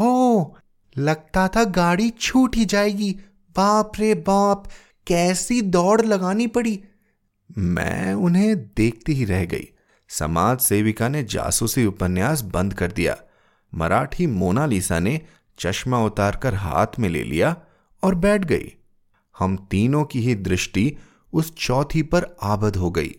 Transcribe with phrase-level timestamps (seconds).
[0.00, 0.44] ओ
[0.98, 3.10] लगता था गाड़ी छूट ही जाएगी।
[3.56, 4.64] बाप रे बाप,
[5.06, 6.84] कैसी दौड़ लगानी पड़ी।
[7.58, 9.68] मैं उन्हें देखती ही रह गई।
[10.08, 13.16] समाज सेविका ने जासूसी उपन्यास बंद कर दिया।
[13.74, 15.20] मराठी मोनालिसा ने
[15.58, 17.56] चश्मा उतारकर हाथ में ले लिया
[18.02, 18.72] और बैठ गई।
[19.38, 20.96] हम तीनों की ही दृष्टि
[21.32, 23.14] उस चौथी पर आबद हो गई।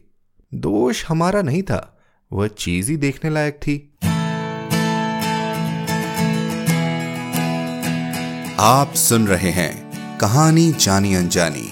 [0.53, 1.97] दोष हमारा नहीं था,
[2.33, 3.93] वह चीज़ ही देखने लायक थी।
[8.59, 11.69] आप सुन रहे हैं कहानी जानी अनजानी,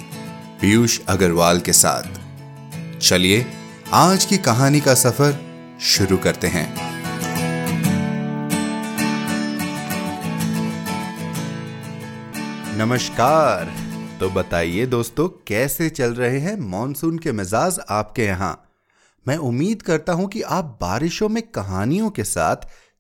[0.62, 2.04] पीयूष अग्रवाल के साथ।
[3.00, 3.46] चलिए,
[3.94, 5.40] आज की कहानी का सफ़र
[5.82, 6.76] शुरू करते हैं।
[12.78, 13.74] नमस्कार।
[14.20, 18.70] तो बताइए दोस्तों, कैसे चल रहे हैं मॉनसून के मिजाज आपके यहाँ?
[19.28, 22.56] मैं उम्मीद करता हूँ कि आप बारिशों में कहानियों के साथ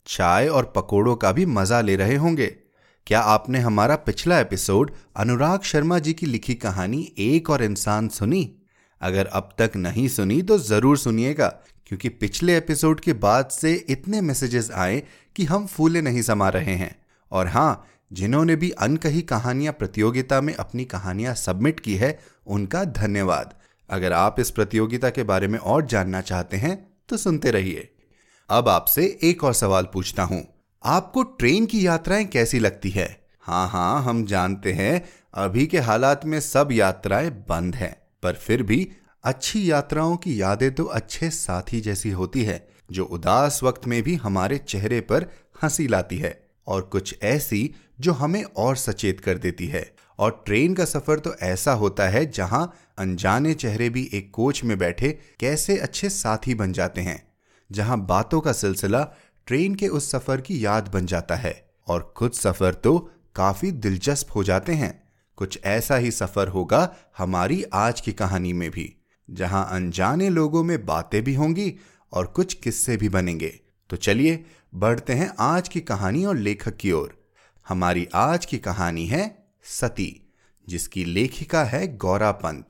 [0.07, 2.64] चाय और पकोड़ों का भी मज़ा ले रहे होंगे।
[3.07, 8.55] क्या आपने हमारा पिछला एपिसोड अनुराग शर्मा जी की लिखी कहानी एक और इंसान सुनी?
[9.01, 11.47] अगर अब तक नहीं सुनी तो ज़रूर सुनिएगा,
[11.87, 15.03] क्योंकि पिछले एपिसोड के बाद से इतने मैसेजेस आए
[15.35, 16.95] कि हम फूले नहीं समा रहे हैं।
[17.31, 23.53] और हाँ, जिन्होंने भी अनकही कहानियाँ प्रतियोगिता में अपनी कहानियाँ सबमिट की है, उनका धन्यवाद।
[23.89, 26.75] अगर आप इस प्रतियोगिता के बारे में और जानना चाहते हैं
[27.09, 27.89] तो सुनते रहिए।
[28.49, 30.54] अब आपसे एक और सवाल पूछता हूँ।
[30.85, 33.07] आपको ट्रेन की यात्राएँ कैसी लगती है?
[33.39, 35.01] हाँ हाँ हम जानते हैं।
[35.33, 38.87] अभी के हालात में सब यात्राएँ बंद हैं, पर फिर भी
[39.23, 44.15] अच्छी यात्राओं की यादें तो अच्छे साथी जैसी होती है, जो उदास वक्त में भी
[44.15, 45.29] हमारे चेहरे पर
[45.63, 47.69] हँसी लाती है और कुछ ऐसी
[47.99, 49.85] जो हमें और सचेत कर देती है।
[50.19, 54.77] और ट्रेन का सफ़र तो ऐसा होता है जहाँ अनजाने चेहरे भी एक कोच में
[54.77, 57.21] बैठे कैसे अच्छे साथी बन जाते हैं,
[57.69, 59.07] जहाँ बातों का सिलसिला
[59.47, 64.27] ट्रेन के उस सफ़र की याद बन जाता है। और कुछ सफ़र तो काफ़ी दिलचस्प
[64.35, 65.03] हो जाते हैं।
[65.35, 68.95] कुछ ऐसा ही सफ़र होगा हमारी आज की कहानी में भी,
[69.29, 71.75] जहाँ अनजाने लोगों में बातें भी होंगी
[72.13, 73.59] और कुछ किस्से भी बनेंगे।
[73.89, 77.25] तो चलिए, बढ़ते हैं आज की कहानी और लेखक की ओर।
[77.67, 80.33] हमारी आज की कहानी है सती,
[80.69, 82.67] जिसकी लेखिका है गौरा पंत,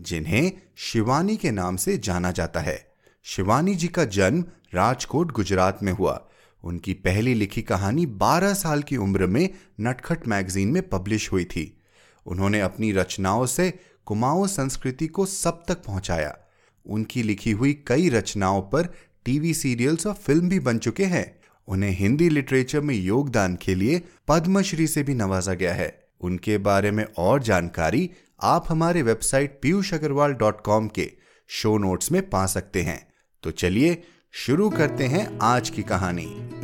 [0.00, 2.95] जिन्हें शिवानी के नाम से जाना जाता है।
[3.28, 4.44] शिवानी जी का जन्म
[4.74, 6.28] राजकोट, गुजरात में हुआ।
[6.64, 9.50] उनकी पहली लिखी कहानी 12 साल की उम्र में
[9.80, 11.82] नटखट मैगजीन में पब्लिश हुई थी।
[12.26, 16.38] उन्होंने अपनी रचनाओं से कुमाऊं संस्कृति को सब तक पहुँचाया।
[16.86, 18.94] उनकी लिखी हुई कई रचनाओं पर
[19.24, 24.02] टीवी सीरियल्स और फ़िल्म भी बन चुके हैं। उन्हें हिंदी लिटरेचर में योगदान के लिए
[24.28, 28.10] पद्मश्री से भी नवाजा गया है। उनके बारे में और जानकारी
[28.42, 31.12] आप हमारे website Piyush Agarwal dot com के
[31.48, 33.05] शो नोट्स में पा सकते हैं।
[33.46, 34.02] तो चलिए
[34.32, 36.60] शुरू करते हैं आज की कहानी। सती,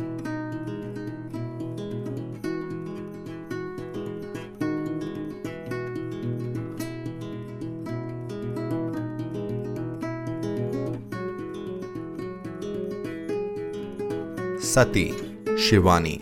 [15.57, 16.19] शिवानी।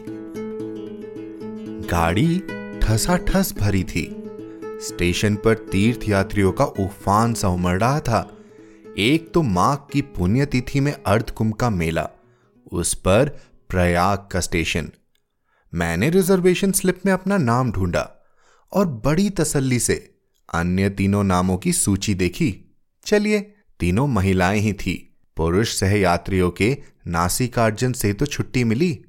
[1.87, 2.43] गाड़ी
[2.81, 4.23] ठसा ठसाठस भरी थी।
[4.65, 8.37] स्टेशन पर तीर्थ यात्रियों का उफान सा उमड़ रहा था।
[8.97, 12.09] एक तो माघ की पुण्यतिथि में अर्धकुंभ का मेला,
[12.71, 13.29] उस पर
[13.69, 14.91] प्रयाग का स्टेशन।
[15.73, 18.25] मैंने रिजर्वेशन स्लिप में अपना नाम ढूंढा
[18.73, 20.15] और बड़ी तसल्ली से
[20.53, 22.75] अन्य तीनों नामों की सूची देखी।
[23.05, 26.77] चलिए, तीनों महिलाएँ ही थी। पुरुष सहयात्रियों के
[27.07, 29.05] नासिकार्जन से तो छुट्टी मिली।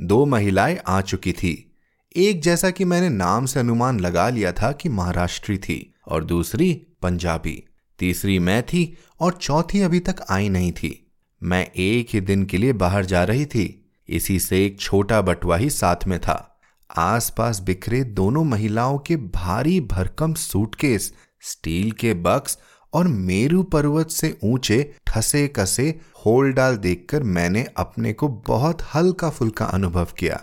[0.00, 1.76] दो महिलाएँ आ चुकी थी।
[2.16, 6.86] एक जैसा कि मैंने नाम से अनुमान लगा लिया था कि महाराष्ट्री थी और दूसरी
[7.02, 7.64] पंजाबी।
[7.98, 11.10] तीसरी मैं थी और चौथी अभी तक आई नहीं थी।
[11.42, 15.56] मैं एक ही दिन के लिए बाहर जा रही थी। इसी से एक छोटा बटुआ
[15.56, 16.60] ही साथ में था।
[16.98, 22.58] आसपास बिखरे दोनों महिलाओं के भारी भरकम सूटकेस, स्टील के बक्स
[22.92, 29.30] और मेरू पर्वत से ऊँचे ठसे कसे होल डाल देखकर मैंने अपने को बहुत हल्का
[29.30, 30.42] फुल्का अनुभव किया।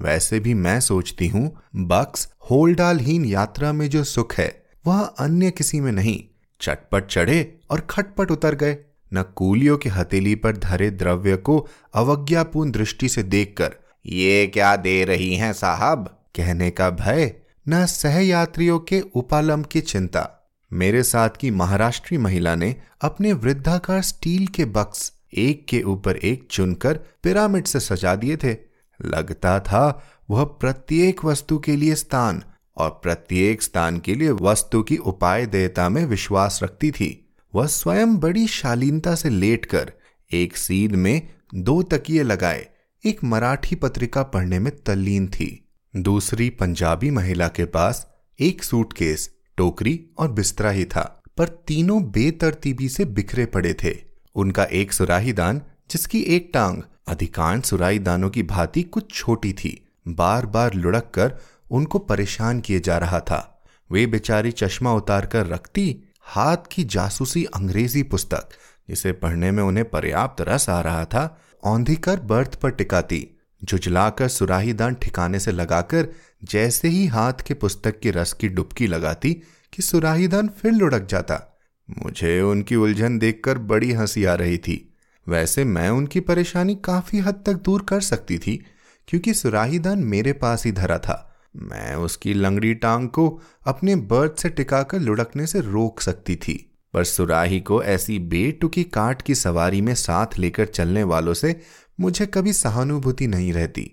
[0.00, 5.50] वैसे भी मैं सोचती हूँ, बक्स होल डालहीन यात्रा में जो सुख है, वह अन्य
[5.50, 6.24] किसी में नहीं।
[6.60, 8.76] चटपट चढ़े और खटपट उतर गए।
[9.14, 13.74] न कूलियों के हथेली पर धरे द्रव्य को अवज्ञापूर्ण दृष्टि से देखकर,
[14.06, 16.04] ये क्या दे रही हैं साहब?
[16.36, 17.34] कहने का भय,
[17.68, 20.28] न सहयात्रियों के उपालम की चिंता।
[20.72, 26.46] मेरे साथ की महाराष्ट्री महिला ने अपने वृद्धाकार स्टील के बक्स एक के ऊपर एक
[26.50, 28.56] चुनकर पिरामिड से सजा दिए थे।
[29.00, 29.82] लगता था
[30.30, 32.42] वह प्रत्येक वस्तु के लिए स्थान
[32.80, 38.16] और प्रत्येक स्थान के लिए वस्तु की उपाय देयता में विश्वास रखती थी। वह स्वयं
[38.16, 39.92] बड़ी शालीनता से लेटकर
[40.32, 42.66] एक सीध में दो तकिए लगाए।
[43.04, 48.06] एक मराठी पत्रिका पढ़ने में तल्लीन थी। दूसरी पंजाबी महिला के पास
[48.40, 53.96] एक सूटकेस, टोकरी और बिस्तरा ही था। पर तीनों बेतरतीबी से बिखरे पड़े थे।
[54.34, 59.86] उनका एक सुराही दान जिसकी एक टांग, अधिकांश सुराही दानों की भांति कुछ छोटी थी
[60.08, 61.38] बार बार लुढ़क कर
[61.70, 63.62] उनको परेशान किए जा रहा था।
[63.92, 68.48] वे बेचारी चश्मा उतार कर रखती, हाथ की जासूसी अंग्रेज़ी पुस्तक,
[68.88, 74.28] जिसे पढ़ने में उन्हें पर्याप्त रस आ रहा था औंधी कर बर्थ पर टिकाती, झुझलाकर
[74.28, 76.08] सुराही दान ठिकाने से लगाकर
[76.44, 81.60] जैसे ही हाथ के पुस्तक की रस की डुबकी लगाती कि सुराहीदान फिर लुढ़क जाता।
[82.04, 84.94] मुझे उनकी उलझन देखकर बड़ी हँसी आ रही थी।
[85.28, 88.66] वैसे मैं उनकी परेशानी काफ़ी हद तक दूर कर सकती थी,
[89.08, 93.28] क्योंकि सुराहीदान मेरे पास ही धरा था। मैं उसकी लंगड़ी टांग को
[93.66, 96.54] अपने बर्थ से टिकाकर लुढ़कने से रोक सकती थी,
[96.94, 101.60] पर सुराही को ऐसी बेटुकी काट की सवारी में साथ लेकर चलने वालों से
[102.00, 103.90] मुझे कभी सहानुभूति नहीं रहती।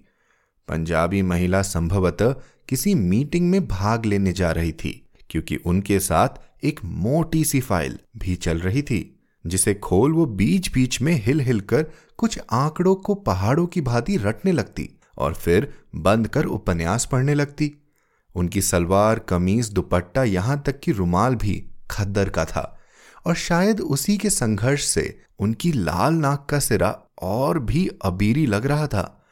[0.67, 2.35] पंजाबी महिला संभवतः
[2.69, 7.97] किसी मीटिंग में भाग लेने जा रही थी, क्योंकि उनके साथ एक मोटी सी फ़ाइल
[8.17, 11.85] भी चल रही थी, जिसे खोल वो बीच बीच में हिल हिल कर
[12.17, 17.73] कुछ आंकड़ों को पहाड़ों की भांति रटने लगती। और फिर बंद कर उपन्यास पढ़ने लगती।
[18.35, 22.79] उनकी सलवार, कमीज, दुपट्टा यहाँ तक कि रुमाल भी खद्दर का था
[23.25, 28.65] और शायद उसी के संघर्ष से उनकी लाल नाक का सिरा और भी अबीरी लग
[28.65, 29.25] रहा था।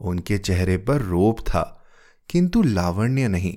[0.00, 1.84] उनके चेहरे पर रोप था,
[2.28, 3.54] किंतु लावण्य नहीं।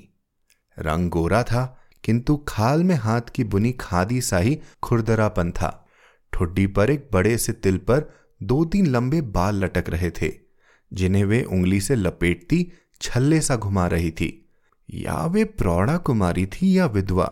[0.79, 5.87] रंग गोरा था, किंतु खाल में हाथ की बुनी खादी सा ही खुरदरापन था।
[6.33, 8.13] ठुड्डी पर एक बड़े से तिल पर
[8.43, 10.44] दो तीन लंबे बाल लटक रहे थे।
[10.93, 12.71] जिन्हें वे उंगली से लपेटती,
[13.01, 14.49] छल्ले सा घुमा रही थी।
[14.89, 17.25] या वे प्रौढ़ा कुमारी थी या विधवा,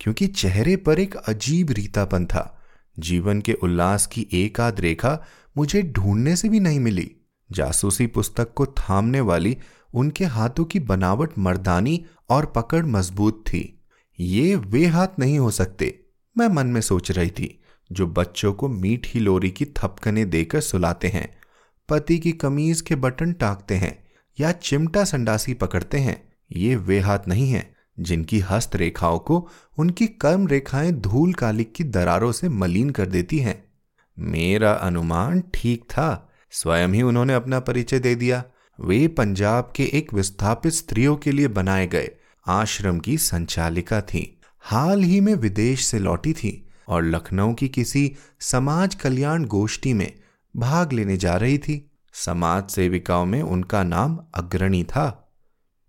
[0.00, 2.52] क्योंकि चेहरे पर एक अजीब रीतापन था।
[2.98, 5.24] जीवन के उल्लास की एक आध रेखा
[5.56, 7.10] मुझे ढूँढने से भी नहीं मिली।
[7.52, 9.56] जासूसी पुस्तक को थामने वाली
[9.94, 13.82] उनके हाथों की बनावट मर्दानी और पकड़ मज़बूत थी।
[14.20, 15.98] ये वे हाथ नहीं हो सकते,
[16.36, 17.58] मैं मन में सोच रही थी,
[17.92, 21.36] जो बच्चों को मीठी लोरी की थपकने देकर सुलाते हैं।
[21.88, 24.06] पति की कमीज के बटन टाकते हैं
[24.40, 26.22] या चिमटा संडासी पकड़ते हैं,
[26.52, 29.48] ये वे हाथ नहीं हैं जिनकी हस्त रेखाओं को
[29.78, 33.64] उनकी कर्म रेखाएँ धूल कालिक की दरारों से मलिन कर देती हैं।
[34.18, 38.44] मेरा अनुमान ठीक था, स्वयं ही उन्होंने अपना परिचय दे दिया।
[38.80, 42.10] वे पंजाब के एक विस्थापित स्त्रियों के लिए बनाए गए
[42.46, 48.16] आश्रम की संचालिका थी। हाल ही में विदेश से लौटी थी और लखनऊ की किसी
[48.40, 50.12] समाज कल्याण गोष्ठी में
[50.56, 55.32] भाग लेने जा रही थी। समाज सेविकाओं में उनका नाम अग्रणी था।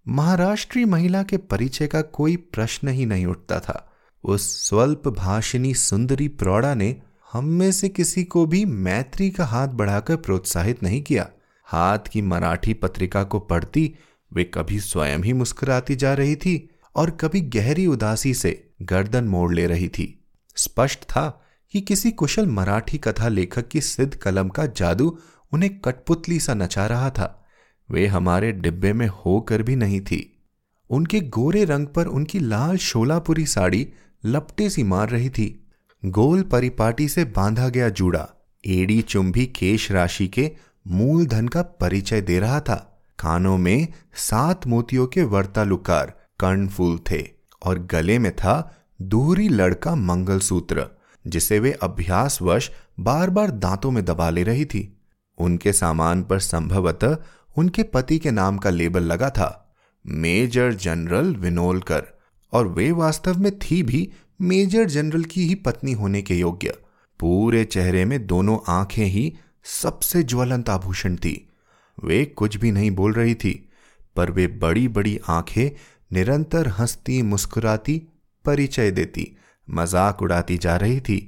[0.08, 3.92] महाराष्ट्रीय महिला के परिचय का कोई प्रश्न ही नहीं उठता था।
[4.24, 9.68] उस स्वल्प भाषिनी सुंदरी प्रौढ़ा ने हम में से किसी को भी मैत्री का हाथ
[9.68, 11.30] बढ़ाकर प्रोत्साहित नहीं किया।
[11.64, 13.96] हाथ की मराठी पत्रिका को पढ़ती,
[14.34, 19.54] वे कभी स्वयं ही मुस्कुराती जा रही थी और कभी गहरी उदासी से गर्दन मोड़
[19.54, 20.24] ले रही थी।
[20.56, 21.44] स्पष्ट था
[21.74, 25.18] कि किसी कुशल मराठी कथा लेखक की सिद्ध कलम का जादू
[25.52, 27.46] उन्हें कठपुतली सा नचा रहा था।
[27.92, 30.40] वे हमारे डिब्बे में होकर भी नहीं थी।
[30.90, 33.88] उनके गोरे रंग पर उनकी लाल शोलापुरी साड़ी
[34.26, 35.68] लपटे सी मार रही थी।
[36.06, 38.28] गोल परिपाटी से बांधा गया जूड़ा,
[38.66, 40.52] एड़ी चुंबी केश राशि के
[40.88, 47.28] मूल धन का परिचय दे रहा था। कानों में सात मोतियों के वर्तालुकार कर्णफूल थे
[47.64, 50.97] और गले में था दूरी लड़का मंगलसूत्र।
[51.28, 54.98] जिसे वे अभ्यासवश बार बार दांतों में दबा ले रही थी।
[55.38, 57.18] उनके सामान पर संभवतः
[57.58, 62.04] उनके पति के नाम का लेबल लगा था, मेजर जनरल विनोलकर,
[62.54, 64.10] और वे वास्तव में थी भी
[64.42, 66.74] मेजर जनरल की ही पत्नी होने के योग्य।
[67.20, 71.50] पूरे चेहरे में दोनों आँखें ही सबसे ज्वलंत आभूषण थी।
[72.04, 73.70] वे कुछ भी नहीं बोल रही थी,
[74.16, 75.70] पर वे बड़ी बड़ी आँखें
[76.14, 78.02] निरंतर हंसती मुस्कुराती
[78.46, 79.32] परिचय देती
[79.68, 81.20] मज़ाक उड़ाती जा रही थी।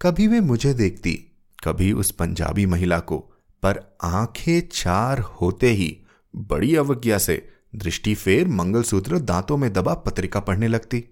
[0.00, 1.12] कभी वे मुझे देखती,
[1.64, 3.18] कभी उस पंजाबी महिला को,
[3.62, 5.96] पर आँखें चार होते ही
[6.34, 11.04] बड़ी अवज्ञा से दृष्टि फेर मंगलसूत्र दांतों में दबा पत्रिका पढ़ने लगती।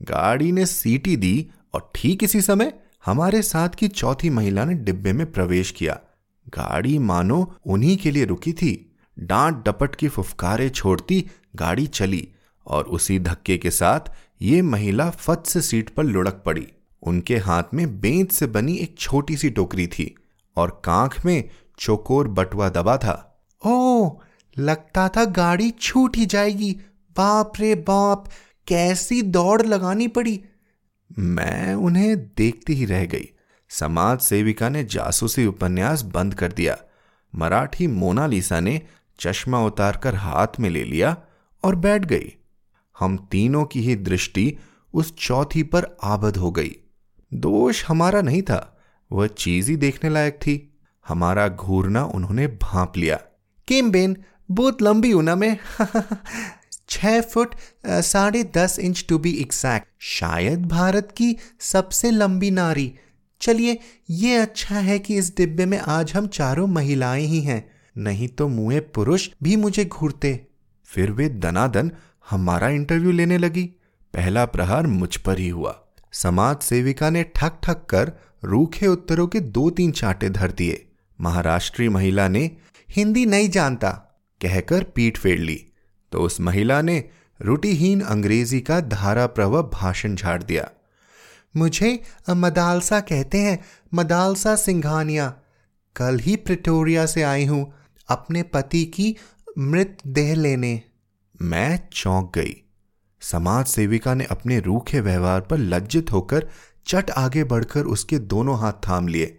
[0.00, 2.72] गाड़ी ने सीटी दी और ठीक इसी समय
[3.06, 5.98] हमारे साथ की चौथी महिला ने डिब्बे में प्रवेश किया।
[6.46, 8.72] गाड़ी मानो उन्हीं के लिए रुकी थी।
[9.16, 11.24] डांट डपट की फुफकारे छोड़ती
[11.56, 12.28] गाड़ी चली
[12.66, 14.10] और उसी धक्के के साथ
[14.42, 16.68] ये महिला फत से सीट पर लुढ़क पड़ी।
[17.02, 20.14] उनके हाथ में बेंत से बनी एक छोटी सी टोकरी थी
[20.56, 24.10] और कांख में चोकोर बटुआ दबा था। ओ
[24.58, 26.80] लगता था गाड़ी छूट ही जाएगी।
[27.16, 28.24] बाप रे बाप,
[28.66, 30.44] कैसी दौड़ लगानी पड़ी।
[31.18, 33.30] मैं उन्हें देखती ही रह गई।
[33.68, 36.78] समाज सेविका ने जासूसी उपन्यास बंद कर दिया।
[37.34, 38.82] मराठी मोनालिसा ने
[39.20, 41.16] चश्मा उतारकर हाथ में ले लिया
[41.64, 42.34] और बैठ गई।
[42.98, 44.56] हम तीनों की ही दृष्टि
[44.94, 46.76] उस चौथी पर आबद हो गई।
[47.34, 48.78] दोष हमारा नहीं था,
[49.12, 50.74] वह चीज़ ही देखने लायक थी।
[51.08, 53.20] हमारा घूरना उन्होंने भांप लिया।
[53.68, 54.16] किम बेन,
[54.50, 55.58] बहुत लंबी हूँ ना मैं?
[56.88, 57.54] छह फुट
[57.86, 62.94] साढ़े दस इंच टू बी एग्जैक्ट शायद भारत की सबसे लंबी नारी।
[63.40, 63.78] चलिए,
[64.10, 68.48] ये अच्छा है कि इस डिब्बे में आज हम चारों महिलाएँ ही हैं। नहीं तो
[68.48, 70.46] मुए पुरुष भी मुझे घूरते।
[70.84, 71.92] फिर वे दनादन
[72.30, 73.64] हमारा इंटरव्यू लेने लगी।
[74.14, 78.12] पहला प्रहार मुझ पर ही हुआ। समाज सेविका ने ठक ठक कर
[78.44, 80.86] रूखे उत्तरों के दो तीन चांटे धर दिए।
[81.20, 82.50] महाराष्ट्रीय महिला ने,
[82.90, 83.90] हिंदी नहीं जानता,
[84.42, 85.66] कहकर पीठ फेर ली।
[86.12, 87.04] तो उस महिला ने
[87.42, 90.70] रुटिहीन अंग्रेज़ी का धारा प्रव भाषण झाड़ दिया।
[91.56, 95.34] मुझे मदालसा कहते हैं, मदालसा सिंघानिया।
[95.96, 97.74] कल ही प्रिटोरिया से आई हूँ,
[98.08, 99.16] अपने पति की
[99.58, 100.82] मृत देह लेने।
[101.42, 102.62] मैं चौंक गई।
[103.20, 106.48] समाज सेविका ने अपने रूखे व्यवहार पर लज्जित होकर
[106.86, 109.38] चट आगे बढ़कर उसके दोनों हाथ थाम लिए।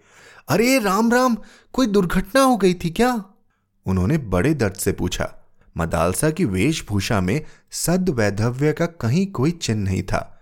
[0.49, 1.37] अरे, राम राम,
[1.73, 3.25] कोई दुर्घटना हो गई थी क्या?
[3.85, 5.35] उन्होंने बड़े दर्द से पूछा।
[5.77, 10.39] मदालसा की वेशभूषा में सद वैधव्य का कहीं कोई चिन्ह नहीं था।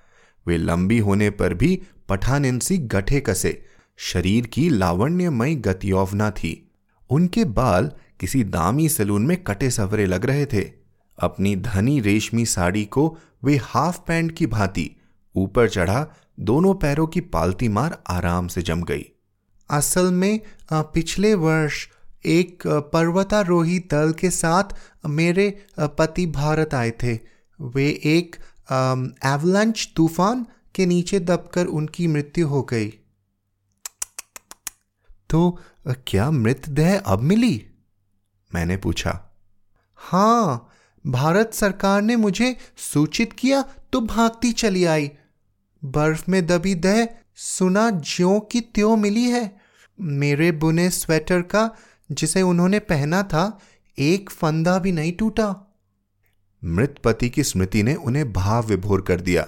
[0.47, 3.65] वे लंबी होने पर भी पठानिनसी गठे कसे।
[3.97, 6.71] शरीर की लावण्यमयी गतियोवना थी।
[7.09, 10.86] उनके बाल किसी दामी सलून में कटे सवरे लग रहे थे।
[11.19, 14.89] अपनी धनी रेशमी साड़ी को वे हाफ़ पैंट की भांति
[15.35, 16.05] ऊपर चढ़ा,
[16.39, 19.05] दोनों पैरों की पालती मार आराम से जम गई।
[19.69, 20.39] असल में
[20.73, 21.87] पिछले वर्ष
[22.25, 27.19] एक पर्वतारोही दल के साथ मेरे पति भारत आए थे।
[27.59, 28.35] वे एक
[29.25, 30.45] एवलंच तूफ़ान
[30.75, 32.89] के नीचे दबकर उनकी मृत्यु हो गई।
[35.29, 35.59] तो
[36.07, 37.65] क्या मृतदेह अब मिली?
[38.51, 39.19] मैंने पूछा।
[39.99, 40.66] हाँ
[41.07, 45.11] भारत सरकार ने मुझे सूचित किया तो भागती चली आई।
[45.85, 49.57] बर्फ़ में दबी देह सुना ज्यो की त्यों मिली है।
[50.01, 51.75] मेरे बुने स्वेटर का,
[52.11, 53.59] जिसे उन्होंने पहना था,
[53.99, 55.77] एक फंदा भी नहीं टूटा।
[56.63, 59.47] मृत पति की स्मृति ने उन्हें भाव विभोर कर दिया।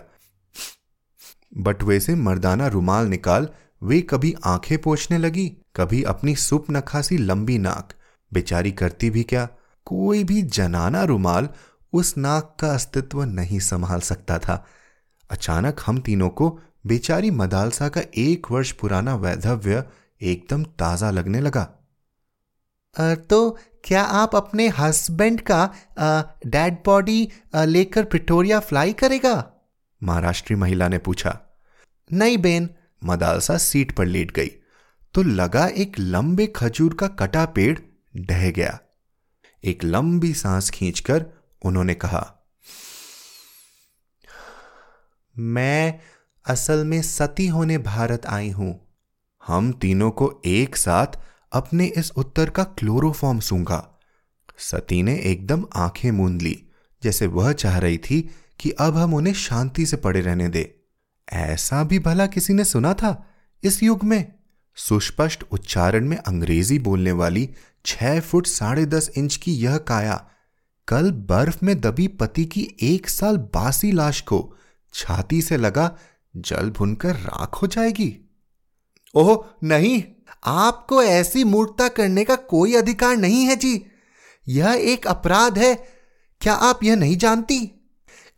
[1.58, 3.48] बटवे से मर्दाना रुमाल निकाल,
[3.84, 7.94] वे कभी आँखें पोछने लगी, कभी अपनी सुप नखासी लंबी नाक।
[8.34, 9.50] बेचारी करती भी क्या?
[9.90, 11.50] कोई भी जनाना रुमाल
[11.94, 14.66] उस नाक का अस्तित्व नहीं संभाल सकता था।
[15.30, 16.50] अचानक हम तीनों को
[16.88, 19.84] बेचारी मदालसा का एक वर्ष पुराना वैधव्य
[20.22, 21.64] एकदम ताज़ा लगने लगा।
[22.96, 25.64] तो क्या आप अपने हस्बैंड का
[26.48, 27.28] डेड बॉडी
[27.58, 29.34] लेकर प्रिटोरिया फ्लाई करेगा?
[30.02, 31.38] महाराष्ट्री महिला ने पूछा।
[32.10, 32.70] नहीं बेन,
[33.02, 34.52] मदालसा सीट पर लेट गई
[35.16, 37.78] तो लगा एक लंबे खजूर का कटा पेड़
[38.22, 38.78] ढह गया।
[39.64, 41.26] एक लंबी सांस खींचकर
[41.66, 42.36] उन्होंने कहा,
[45.36, 46.00] मैं
[46.46, 48.80] असल में सती होने भारत आई हूँ।
[49.48, 51.20] हम तीनों को एक साथ
[51.52, 54.00] अपने इस उत्तर का क्लोरोफॉर्म सूंघा।
[54.58, 56.64] सती ने एकदम आँखें मूंद ली,
[57.04, 58.22] जैसे वह चाह रही थी
[58.60, 60.76] कि अब हम उन्हें शांति से पड़े रहने दे।
[61.34, 63.28] ऐसा भी भला किसी ने सुना था
[63.64, 64.34] इस युग में?
[64.76, 67.50] सुस्पष्ट उच्चारण में अंग्रेज़ी बोलने वाली
[67.86, 70.30] छह फुट साढ़े दस इंच की यह काया
[70.88, 74.56] कल बर्फ़ में दबी पति की एक साल बासी लाश को
[74.94, 75.98] छाती से लगा,
[76.38, 78.30] जल भुनकर राख हो जाएगी।
[79.16, 80.04] ओह, नहीं,
[80.44, 83.86] आपको ऐसी मूर्खता करने का कोई अधिकार नहीं है जी।
[84.48, 85.76] यह एक अपराध है,
[86.42, 87.72] क्या आप यह नहीं जानती?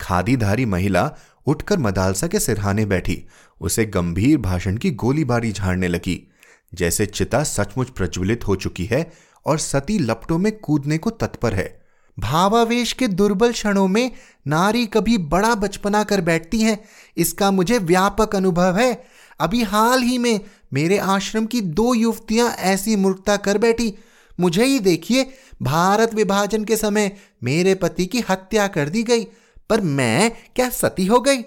[0.02, 3.26] खादीधारी महिला उठकर मदालसा के सिरहाने बैठी,
[3.62, 6.28] उसे गंभीर भाषण की गोलीबारी झाड़ने लगी,
[6.74, 11.70] जैसे चिता सचमुच प्रज्वलित हो चुकी है और सती लपटों में कूदने को तत्पर है।
[12.18, 14.12] भावावेश के दुर्बल क्षणों में
[14.48, 16.78] नारी कभी बड़ा बचपना कर बैठती है,
[17.18, 19.04] इसका मुझे व्यापक अनुभव है।
[19.40, 20.40] अभी हाल ही में
[20.74, 23.94] मेरे आश्रम की दो युवतियाँ ऐसी मूर्खता कर बैठी,
[24.40, 25.24] मुझे ही देखिए,
[25.62, 27.12] भारत विभाजन के समय
[27.44, 29.24] मेरे पति की हत्या कर दी गई,
[29.70, 31.44] पर मैं क्या सती हो गई?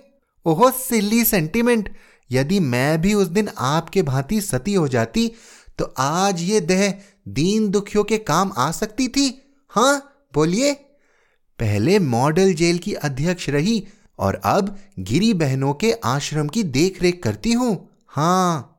[0.47, 1.89] ओहो, सिल्ली सेंटिमेंट।
[2.31, 5.31] यदि मैं भी उस दिन आपके भांति सती हो जाती
[5.79, 6.95] तो आज ये देह
[7.29, 9.43] दीन दुखियों के काम आ सकती थी?
[9.69, 10.73] हाँ बोलिए।
[11.59, 13.87] पहले मॉडल जेल की अध्यक्ष रही
[14.19, 18.71] और अब गिरी बहनों के आश्रम की देखरेख करती हूँ। हाँ।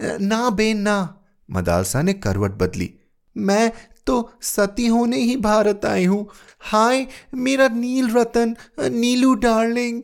[0.00, 2.94] ना बेन, ना। मदालसा ने करवट बदली।
[3.36, 3.72] मैं
[4.06, 6.28] तो सती होने ही भारत आई हूँ।
[6.60, 10.02] हाय, मेरा नील रतन, नीलू डार्लिंग।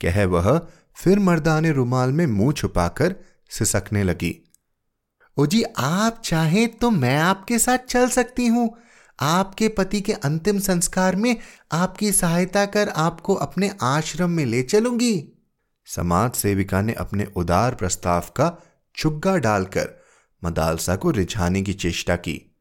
[0.00, 3.14] कह वह फिर मर्दाने रुमाल में मुँह छुपाकर
[3.50, 4.43] सिसकने लगी।
[5.36, 8.78] ओ जी आप चाहें तो मैं आपके साथ चल सकती हूँ।
[9.20, 11.36] आपके पति के अंतिम संस्कार में
[11.72, 15.44] आपकी सहायता कर आपको अपने आश्रम में ले चलूँगी।
[15.86, 18.64] समाज सेविका ने अपने उदार प्रस्ताव का
[18.96, 20.02] चुग्गा डालकर
[20.44, 22.54] मदालसा को रिझाने की चेष्टा की।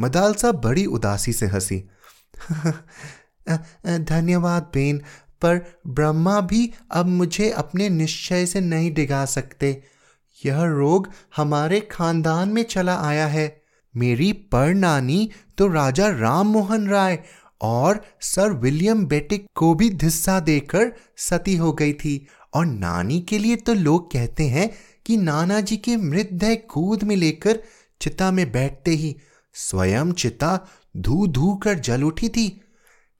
[0.00, 1.90] मदालसा बड़ी उदासी से हँसी।
[3.98, 4.98] धन्यवाद बेन,
[5.42, 9.91] पर ब्रह्मा भी अब मुझे अपने निश्चय से नहीं डिगा सकते।
[10.46, 13.62] यह रोग हमारे खानदान में चला आया है।
[13.94, 17.22] मेरी पर परनानी तो राजा राम मोहन राय
[17.60, 23.38] और सर विलियम बेटिक को भी धिस्सा देकर सती हो गई थी। और नानी के
[23.38, 24.70] लिए तो लोग कहते हैं
[25.06, 27.62] कि नाना जी के मृतदेह कूद में लेकर
[28.00, 29.16] चिता में बैठते ही
[29.54, 30.58] स्वयं चिता
[30.96, 32.60] धू धू कर जल उठी थी।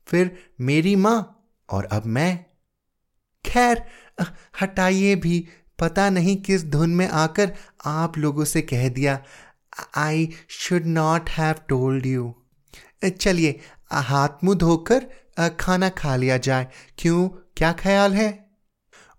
[0.07, 2.45] फिर मेरी माँ और अब मैं।
[3.45, 3.83] खैर
[4.63, 5.49] हटाइए भी।
[5.79, 7.53] पता नहीं किस धुन में आकर
[7.85, 9.19] आप लोगों से कह दिया
[9.97, 12.35] I should not have told you
[13.05, 13.59] चलिए,
[13.93, 15.07] हाथ मुँह धोकर
[15.61, 16.67] खाना खा लिया जाए।
[16.99, 17.29] क्यों?
[17.29, 18.29] क्या ख्याल है?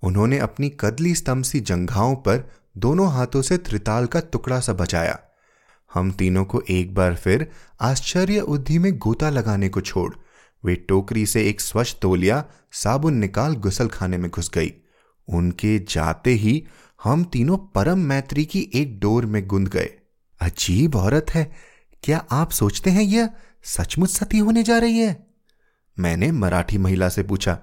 [0.04, 2.44] उन्होंने अपनी कदली स्तंभ सी जंघाओं पर
[2.78, 5.20] दोनों हाथों से त्रिताल का टुकड़ा सा बचाया।
[5.92, 7.48] हम तीनों को एक बार फिर
[7.82, 10.14] आश्चर्य उद्धि में गोता लगाने को छोड़,
[10.64, 14.74] वे टोकरी से एक स्वच्छ तोलिया, साबुन निकाल गुसल खाने में घुस गई।
[15.28, 16.68] उनके जाते ही
[17.04, 19.90] हम तीनों परम मैत्री की एक डोर में गुंद गए।
[20.42, 21.52] अजीब औरत है।
[22.04, 23.30] क्या आप सोचते हैं यह
[23.64, 25.28] सचमुच सती होने जा रही है?
[26.00, 27.60] मैंने मराठी महिला से पूछा।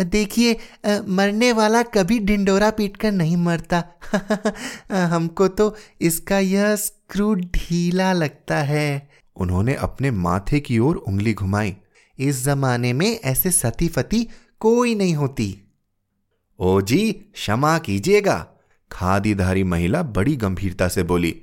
[0.00, 3.84] देखिए मरने वाला कभी ढिंडोरा पीटकर नहीं मरता।
[4.92, 11.76] हमको तो इसका यह स्क्रू ढीला लगता है। उन्होंने अपने माथे की ओर उंगली घुमाई।
[12.18, 14.28] इस जमाने में ऐसे सती फती
[14.60, 15.61] कोई नहीं होती।
[16.58, 18.46] ओ जी, क्षमा कीजिएगा।
[18.90, 21.34] खादीधारी महिला बड़ी गंभीरता से बोली,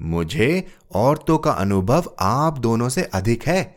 [0.00, 3.76] मुझे औरतों का अनुभव आप दोनों से अधिक है।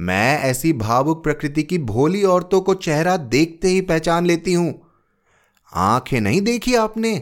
[0.00, 4.82] मैं ऐसी भावुक प्रकृति की भोली औरतों को चेहरा देखते ही पहचान लेती हूँ।
[5.72, 7.16] आँखें नहीं देखी आपने?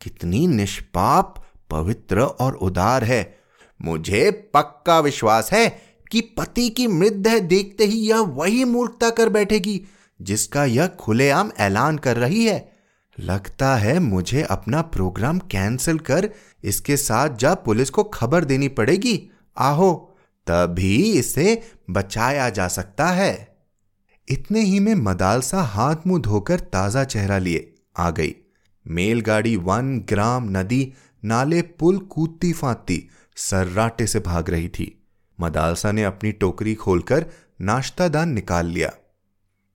[0.00, 1.34] कितनी निष्पाप,
[1.70, 3.38] पवित्र और उदार है।
[3.82, 9.80] मुझे पक्का विश्वास है कि पति की मृतदेह देखते ही यह वही मूर्खता कर बैठेगी।
[10.22, 12.72] जिसका यह खुलेआम ऐलान कर रही है।
[13.18, 16.28] लगता है मुझे अपना प्रोग्राम कैंसिल कर
[16.64, 23.56] इसके साथ जा पुलिस को खबर देनी पड़ेगी। आहो, तभी इसे बचाया जा सकता है।
[24.28, 28.34] इतने ही में मदालसा हाथ मुँह धोकर ताज़ा चेहरा लिए, आ गई।
[28.86, 30.92] मेलगाड़ी वन ग्राम नदी
[31.24, 35.04] नाले पुल कूदती फांदती सर्राटे से भाग रही थी।
[35.40, 37.26] मदालसा ने अपनी टोकरी खोलकर
[37.60, 38.92] नाश्तादान निकाल लिया।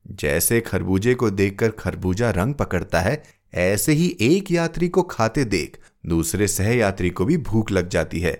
[0.07, 5.77] जैसे खरबूजे को देखकर खरबूजा रंग पकड़ता है, ऐसे ही एक यात्री को खाते देख
[6.05, 8.33] दूसरे सह यात्री को भी भूख लग जाती है।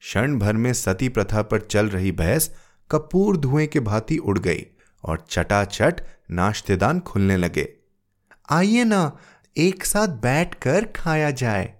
[0.00, 2.50] क्षण भर में सती प्रथा पर चल रही बहस
[2.90, 4.66] कपूर धुएँ के भांति उड़ गई
[5.04, 7.68] और चटाचट नाश्तेदान खुलने लगे।
[8.50, 9.16] आइए ना,
[9.56, 11.74] एक साथ बैठकर खाया जाए,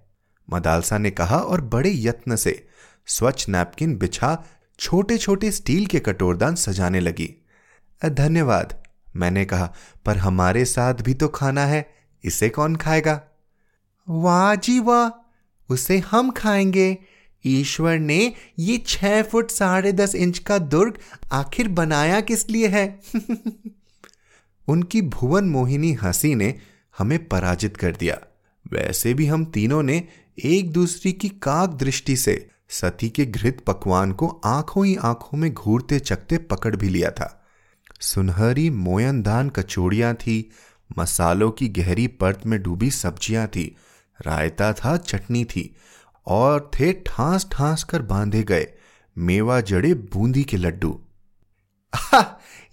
[0.53, 2.67] मदालसा ने कहा और बड़े यत्न से
[3.07, 4.43] स्वच्छ नैपकिन बिछा
[4.79, 7.33] छोटे छोटे स्टील के कटोरदान सजाने लगी।
[8.01, 8.80] धन्यवाद।
[9.15, 9.73] मैंने कहा,
[10.05, 11.93] पर हमारे साथ भी तो खाना है,
[12.23, 13.21] इसे कौन खाएगा?
[14.09, 15.27] वाह जी वाह,
[15.73, 16.97] उसे हम खाएँगे।
[17.45, 20.97] ईश्वर ने ये छह फुट साढ़े दस इंच का दुर्ग
[21.31, 22.99] आखिर बनाया किस लिए है?
[24.67, 26.55] उनकी भुवन मोहिनी हँसी ने
[26.97, 28.19] हमें पराजित कर दिया।
[28.71, 30.07] वैसे भी हम तीनों ने
[30.45, 35.53] एक दूसरे की काक दृष्टि से सती के घृत पकवान को आँखों ही आँखों में
[35.53, 37.40] घूरते चकते पकड़ भी लिया था।
[38.01, 40.51] सुनहरी मोयनदान कचौड़ियाँ थी,
[40.97, 43.77] मसालों की गहरी परत में डूबी सब्ज़ियाँ थी,
[44.25, 45.75] रायता था, चटनी थी,
[46.27, 48.67] और थे ठांस ठांस कर बांधे गए
[49.17, 51.01] मेवा जड़े बूंदी के लड्डू।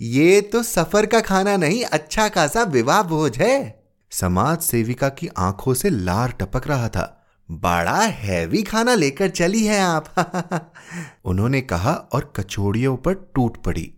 [0.00, 5.74] ये तो सफ़र का खाना नहीं अच्छा खासा विवाह भोज है। समाज सेविका की आँखों
[5.74, 10.72] से लार टपक रहा था। बड़ा हैवी खाना लेकर चली है आप।
[11.24, 13.94] उन्होंने कहा और कचौड़ियों पर टूट पड़ी।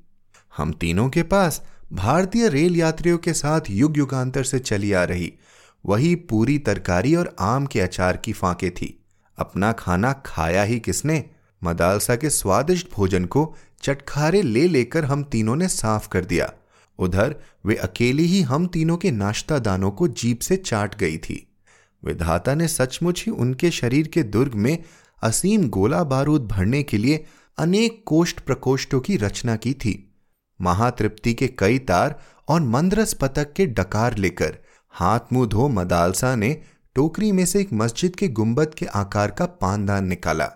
[0.60, 5.32] हम तीनों के पास भारतीय रेल यात्रियों के साथ युग युगांतर से चली आ रही।
[5.86, 9.04] वही पूरी तरकारी और आम के अचार की फांके थी।
[9.38, 11.24] अपना खाना खाया ही किसने?
[11.64, 16.52] मदालसा के स्वादिष्ट भोजन को चटखारे ले लेकर हम तीनों ने साफ़ कर दिया।
[16.98, 21.52] उधर वे अकेली ही हम तीनों के नाश्ता दानों को जीप से चाट गई थी।
[22.04, 24.82] विधाता ने सचमुच ही उनके शरीर के दुर्ग में
[25.22, 27.24] असीम गोला बारूद भरने के लिए
[27.58, 30.09] अनेक कोष्ठ प्रकोष्ठों की रचना की थी।
[30.60, 34.58] महातृप्ति के कई तार और मंद्रस पतक के डकार लेकर
[34.90, 36.62] हाथ मुँह धो मदालसा ने
[36.94, 40.50] टोकरी में से एक मस्जिद के गुंबद के आकार का पानदान निकाला।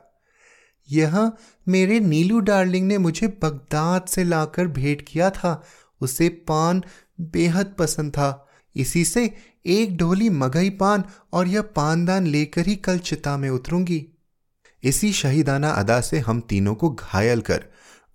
[0.90, 1.32] यह
[1.68, 5.64] मेरे नीलू डार्लिंग ने मुझे बगदाद से लाकर भेंट किया था।
[6.00, 6.82] उसे पान
[7.20, 9.34] बेहद पसंद था। इसी से
[9.66, 14.06] एक ढोली मगई पान और यह पानदान लेकर ही कल चिता में उतरूँगी।
[14.82, 17.64] इसी शहीदाना अदा से हम तीनों को घायल कर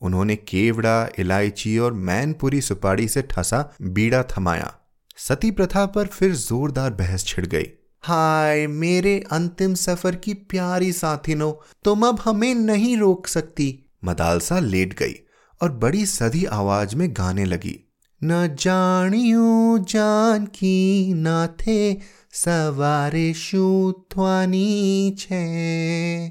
[0.02, 4.76] उन्होंने केवड़ा, इलायची और मैनपुरी सुपाड़ी से ठसा बीड़ा थमाया।
[5.18, 7.66] सती प्रथा पर फिर जोरदार बहस छिड़ गई।
[8.02, 15.00] हाय, मेरे अंतिम सफ़र की प्यारी साथिनो, तुम अब हमें नहीं रोक सकती। मदालसा लेट
[15.00, 15.14] गई
[15.62, 21.94] और बड़ी सधी आवाज़ में गाने लगी। न जानियो जान की ना थे,
[22.32, 23.34] सवारे
[25.20, 26.28] छे।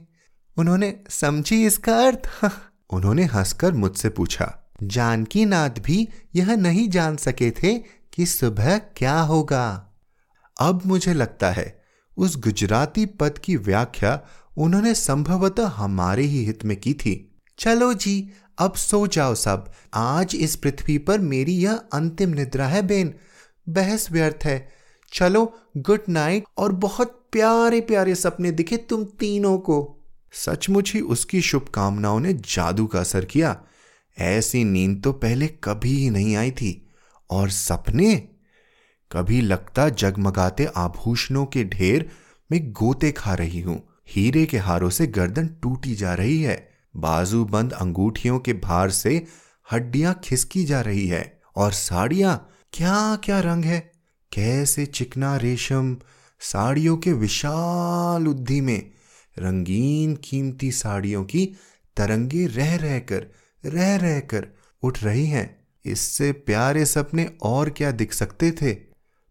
[0.56, 2.50] उन्होंने समझी इसका अर्थ?
[2.92, 7.78] उन्होंने हंसकर मुझसे पूछा, जानकी नाथ भी यह नहीं जान सके थे
[8.12, 9.92] कि सुबह क्या होगा?
[10.60, 11.82] अब मुझे लगता है,
[12.18, 14.20] उस गुजराती पद की व्याख्या
[14.56, 20.34] उन्होंने संभवतः हमारे ही हित में की थी। चलो जी, अब सो जाओ सब। आज
[20.34, 23.14] इस पृथ्वी पर मेरी यह अंतिम निद्रा है, बेन।
[23.68, 24.68] बहस व्यर्थ है।
[25.12, 29.97] चलो, गुड नाइट और बहुत प्यारे प्यारे सपने दिखे तुम तीनों को।
[30.32, 33.62] सचमुच ही उसकी शुभकामनाओं ने जादू का असर किया।
[34.18, 36.90] ऐसी नींद तो पहले कभी ही नहीं आई थी।
[37.30, 38.28] और सपने?
[39.12, 42.10] कभी लगता जगमगाते आभूषणों के ढेर
[42.52, 47.44] में गोते खा रही हूँ। हीरे के हारों से गर्दन टूटी जा रही है। बाजू
[47.44, 49.26] बंद अंगूठियों के भार से
[49.72, 52.50] हड्डियाँ खिसकी जा रही है। और साड़ियाँ?
[52.72, 53.92] क्या क्या रंग है?
[54.32, 55.96] कैसे चिकना रेशम
[56.40, 58.90] साड़ियों के विशाल उद्धि में?
[59.38, 61.56] रंगीन कीमती साड़ियों की
[61.96, 63.26] तरंगे रह रहकर
[63.64, 64.48] रह रहकर
[64.82, 68.74] उठ रही हैं। इससे प्यारे सपने और क्या दिख सकते थे?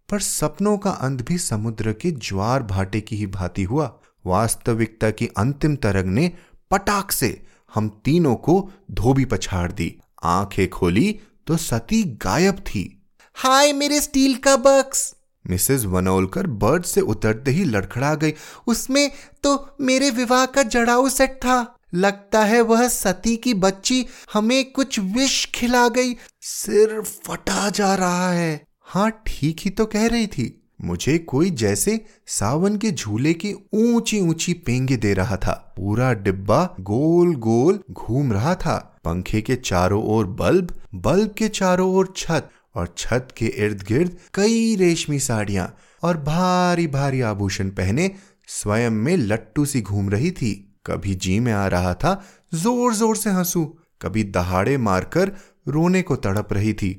[0.10, 5.28] पर सपनों का अंत भी समुद्र के ज्वार भाटे की ही भांति हुआ। वास्तविकता की
[5.28, 6.32] अंतिम तरंग ने
[6.72, 13.74] पटाख से हम तीनों को धोबी पछाड़ दी। आँखें खोली तो सती गायब थी। हाय
[13.74, 15.17] मेरे स्टील का बक्स!
[15.50, 18.34] मिसेस वनोलकर बर्ड से उतरते ही लड़खड़ा गई।
[18.68, 19.10] उसमें
[19.44, 25.00] तो मेरे विवाह का जड़ाऊ सेट था। लगता है वह सती की बच्ची हमें कुछ
[25.00, 30.54] विष खिला गई। सिर फटा जा रहा है। हाँ ठीक ही तो कह रही थी।
[30.82, 36.64] मुझे कोई जैसे सावन के झूले की ऊँची ऊँची पेंगे दे रहा था। पूरा डिब्बा
[36.80, 42.50] गोल गोल घूम रहा था। पंखे के चारों ओर बल्ब बल्ब के चारों ओर छत
[42.78, 48.10] और छत के इर्द गिर्द कई रेशमी साड़ियाँ और भारी भारी आभूषण पहने
[48.48, 50.54] स्वयं में लट्टू सी घूम रही थी।
[50.86, 53.64] कभी जी में आ रहा था, ज़ोर ज़ोर से हंसू।
[54.02, 55.32] कभी दहाड़े मारकर
[55.68, 56.92] रोने को तड़प रही थी।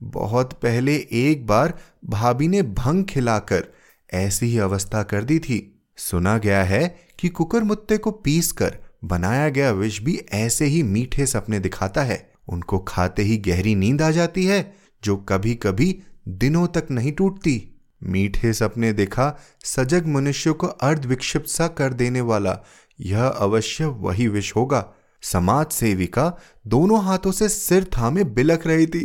[0.00, 3.64] बहुत पहले एक बार भाभी ने भंग खिलाकर
[4.12, 5.58] ऐसी ही अवस्था कर दी थी।
[5.98, 6.84] सुना गया है
[7.18, 12.02] कि कुकर मुत्ते को पीस कर बनाया गया विष भी ऐसे ही मीठे सपने दिखाता
[12.02, 12.18] है।
[12.48, 14.60] उनको खाते ही गहरी नींद आ जाती है
[15.02, 15.96] जो कभी कभी
[16.28, 17.62] दिनों तक नहीं टूटती।
[18.02, 22.56] मीठे सपने देखा, सजग मनुष्य को अर्ध विक्षिप्त सा कर देने वाला,
[23.00, 24.84] यह अवश्य वही विष होगा।
[25.22, 26.24] समाज सेविका
[26.66, 29.02] दोनों हाथों से सिर थामे बिलक रही थी।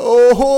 [0.00, 0.48] ओहो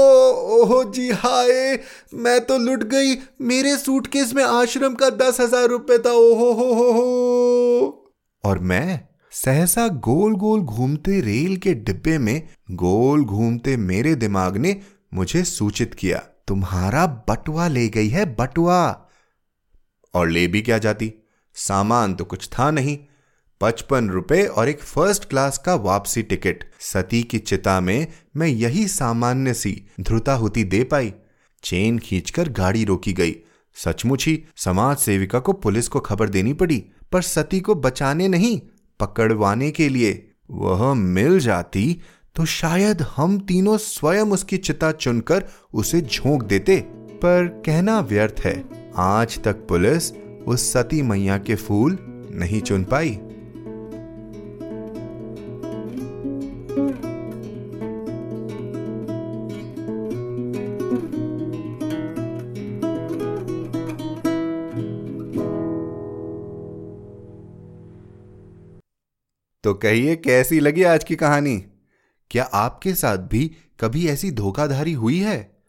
[0.54, 1.78] ओहो जी हाय,
[2.14, 6.72] मैं तो लुट गई। मेरे सूटकेस में आश्रम का दस हज़ार रुपये था। ओहो, हो
[6.74, 8.12] हो हो।
[8.44, 9.00] और मैं
[9.34, 14.80] सहसा गोल गोल घूमते रेल के डिब्बे में गोल घूमते मेरे दिमाग ने
[15.14, 16.18] मुझे सूचित किया,
[16.48, 19.08] तुम्हारा बटुआ ले गई है, बटुआ!
[20.14, 21.12] और ले भी क्या जाती?
[21.54, 22.98] सामान तो कुछ था नहीं।
[23.60, 28.88] पचपन रुपए और एक फ़र्स्ट क्लास का वापसी टिकट। सती की चिता में मैं यही
[28.88, 31.12] सामान्य सी ध्रुता होती दे पाई।
[31.62, 33.36] चेन खींचकर गाड़ी रोकी गई।
[33.74, 38.60] सचमुच ही समाज सेविका को पुलिस को खबर देनी पड़ी, पर सती को बचाने नहीं।
[39.00, 42.00] पकड़वाने के लिए वह मिल जाती
[42.36, 46.76] तो शायद हम तीनों स्वयं उसकी चिता चुनकर उसे झोंक देते।
[47.14, 48.64] पर कहना व्यर्थ है,
[48.96, 50.12] आज तक पुलिस
[50.46, 51.98] उस सती मैया के फूल
[52.32, 53.18] नहीं चुन पाई।
[69.64, 71.64] तो कहिए कैसी लगी आज की कहानी?
[72.30, 75.62] क्या आपके साथ भी कभी ऐसी धोखाधड़ी हुई है?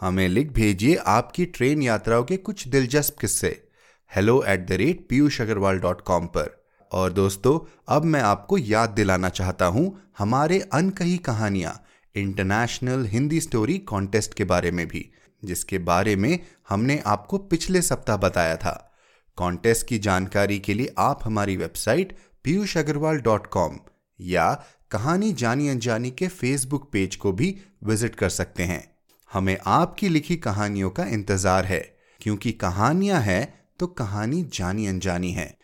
[0.00, 3.68] हमें लिख भेजिए आपकी ट्रेन यात्राओं के कुछ दिलचस्प किस्से।
[4.16, 8.90] Hello at the rate Piyush Agarwal dot com पर। और दोस्तों, अब मैं आपको याद
[8.90, 11.84] दिलाना चाहता हूँ हमारे अनकही कहानियाँ
[12.14, 15.12] इंटरनेशनल हिंदी स्टोरी कॉन्टेस्ट के बारे में भी,
[15.44, 16.38] जिसके बारे में
[16.68, 18.92] हमने आपको पिछले सप्ताह बताया था।
[19.36, 23.78] कॉन्टेस्ट की जानकारी के लिए आप हमारी website Piyush Agarwal dot com
[24.20, 24.52] या
[24.90, 28.82] कहानी जानी अनजानी के फेसबुक पेज को भी विज़िट कर सकते हैं।
[29.30, 31.80] हमें आपकी लिखी कहानियों का इंतज़ार है,
[32.20, 35.54] क्योंकि कहानियाँ हैं तो कहानी जानी अनजानी है।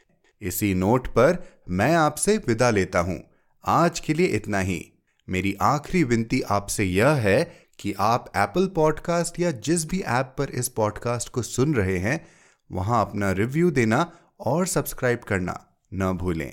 [0.42, 3.20] इसी नोट पर मैं आपसे विदा लेता हूँ।
[3.64, 4.80] आज के लिए इतना ही।
[5.28, 7.42] मेरी आखिरी विनती आपसे यह है
[7.78, 12.24] कि आप एप्पल पॉडकास्ट या जिस भी ऐप पर इस पॉडकास्ट को सुन रहे हैं,
[12.70, 14.10] वहाँ अपना रिव्यू देना
[14.40, 15.60] और सब्सक्राइब करना
[15.94, 16.52] न भूलें।